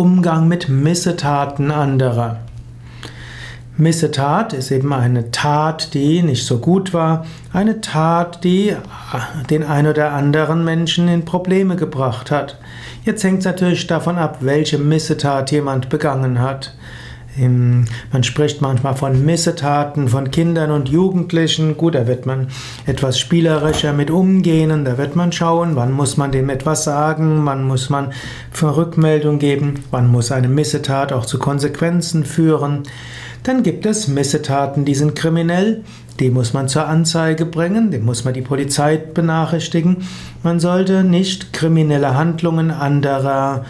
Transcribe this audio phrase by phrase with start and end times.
[0.00, 2.38] Umgang mit Missetaten anderer.
[3.76, 8.74] Missetat ist eben eine Tat, die nicht so gut war, eine Tat, die
[9.50, 12.56] den ein oder anderen Menschen in Probleme gebracht hat.
[13.04, 16.72] Jetzt hängt es natürlich davon ab, welche Missetat jemand begangen hat.
[17.36, 21.76] Man spricht manchmal von Missetaten von Kindern und Jugendlichen.
[21.76, 22.48] Gut, da wird man
[22.86, 24.84] etwas spielerischer mit umgehen.
[24.84, 28.12] Da wird man schauen, wann muss man dem etwas sagen, wann muss man
[28.50, 32.82] für Rückmeldung geben, wann muss eine Missetat auch zu Konsequenzen führen.
[33.42, 35.82] Dann gibt es Missetaten, die sind kriminell,
[36.18, 40.06] die muss man zur Anzeige bringen, dem muss man die Polizei benachrichtigen.
[40.42, 43.64] Man sollte nicht kriminelle Handlungen anderer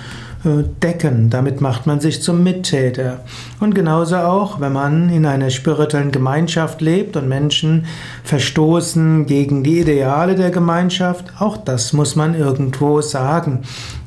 [0.45, 1.29] decken.
[1.31, 3.21] Damit macht man sich zum Mittäter.
[3.61, 7.87] Und genauso auch, wenn man in einer spirituellen Gemeinschaft lebt und Menschen
[8.25, 13.61] verstoßen gegen die Ideale der Gemeinschaft, auch das muss man irgendwo sagen.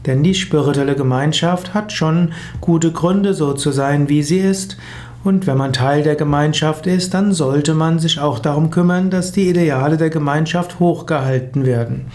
[0.06, 4.78] Denn die spirituelle Gemeinschaft hat schon gute Gründe, so zu sein, wie sie ist.
[5.24, 9.32] Und wenn man Teil der Gemeinschaft ist, dann sollte man sich auch darum kümmern, dass
[9.32, 12.08] die Ideale der Gemeinschaft hochgehalten werden.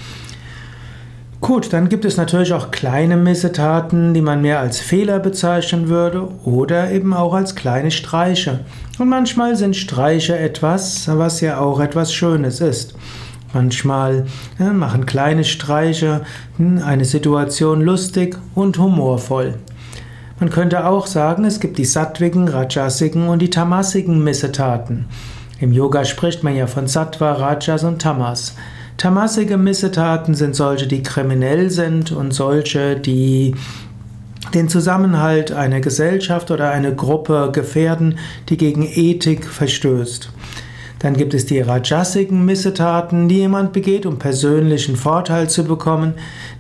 [1.41, 6.28] Gut, dann gibt es natürlich auch kleine Missetaten, die man mehr als Fehler bezeichnen würde
[6.44, 8.61] oder eben auch als kleine Streiche.
[8.98, 12.94] Und manchmal sind Streiche etwas, was ja auch etwas Schönes ist.
[13.55, 14.27] Manchmal
[14.59, 16.22] ja, machen kleine Streiche
[16.56, 19.55] hm, eine Situation lustig und humorvoll.
[20.41, 25.06] Man könnte auch sagen, es gibt die sattwigen, rajasigen und die tamasigen Missetaten.
[25.61, 28.55] Im Yoga spricht man ja von Sattva, Rajas und Tamas.
[28.98, 33.54] Tamasige Missetaten sind solche, die kriminell sind und solche, die
[34.54, 40.32] den Zusammenhalt einer Gesellschaft oder einer Gruppe gefährden, die gegen Ethik verstößt.
[40.98, 46.14] Dann gibt es die rajasigen Missetaten, die jemand begeht, um persönlichen Vorteil zu bekommen,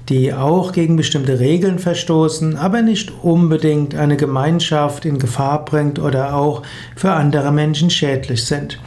[0.08, 6.36] die auch gegen bestimmte Regeln verstoßen, aber nicht unbedingt eine Gemeinschaft in Gefahr bringt oder
[6.36, 6.62] auch
[6.94, 8.78] für andere Menschen schädlich sind.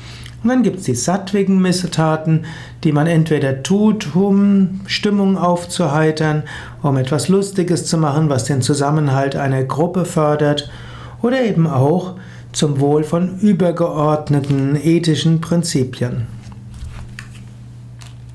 [0.43, 2.45] Und dann gibt es die sattwigen Missetaten,
[2.83, 6.43] die man entweder tut, um Stimmung aufzuheitern,
[6.81, 10.71] um etwas Lustiges zu machen, was den Zusammenhalt einer Gruppe fördert,
[11.21, 12.15] oder eben auch
[12.51, 16.25] zum Wohl von übergeordneten ethischen Prinzipien.